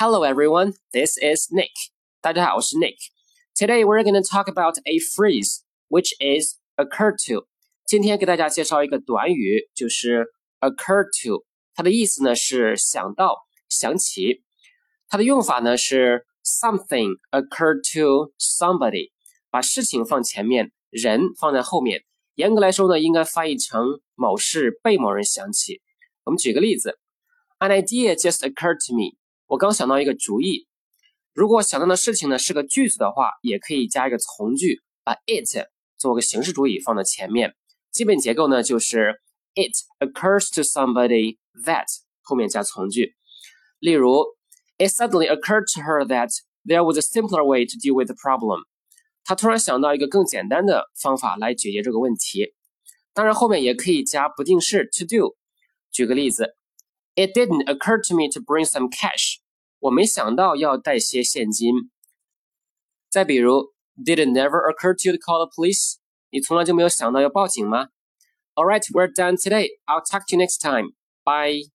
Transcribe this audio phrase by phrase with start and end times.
[0.00, 1.72] Hello everyone, this is Nick.
[2.20, 2.94] 大家好，我是 Nick.
[3.56, 7.48] Today we're going to talk about a phrase which is occur to.
[7.84, 10.26] 今天给大家介绍一个短语，就是
[10.60, 11.44] occur to。
[11.74, 14.44] 它的意思呢是想到、想起。
[15.08, 19.10] 它的用法呢是 something occur to somebody，
[19.50, 22.04] 把事情放前面，人放在后面。
[22.36, 25.82] 严格来说呢，应该翻译成某事被某人想起。
[26.22, 27.00] 我们举个例子，
[27.58, 29.18] An idea just occurred to me。
[29.53, 30.65] 我刚想到一个主意。
[31.31, 37.53] 如果想到的事情呢是个句子的话，也可以加一个从句，把 it 做个形式主语放在前面。
[37.91, 39.21] 基本结构呢就是
[39.53, 41.85] it occurs to somebody that
[42.23, 43.13] 后面加从句。
[43.77, 44.25] 例如
[44.79, 46.31] ，It suddenly occurred to her that
[46.65, 48.63] there was a simpler way to deal with the problem。
[49.23, 52.55] 她突然想到一个更简单的方法来解决这个问题。
[53.13, 55.35] 当然，后面也可以加不定式 to do。
[55.91, 56.55] 举个例子
[57.13, 59.42] ，It didn't occur to me to bring some cash。
[59.82, 61.72] 我没想到要带些现金。
[63.08, 65.96] 再比如，Did it never occur to you to call the police？
[66.30, 67.88] 你从来就没有想到要报警吗？
[68.54, 69.68] All right, we're done today.
[69.86, 70.94] I'll talk to you next time.
[71.24, 71.70] Bye.